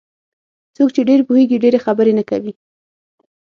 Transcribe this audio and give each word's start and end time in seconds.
څوک 0.75 0.89
چې 0.95 1.01
ډېر 1.09 1.19
پوهېږي 1.27 1.57
ډېرې 1.63 1.79
خبرې 1.85 2.13
نه 2.19 2.23
کوي. 2.29 2.53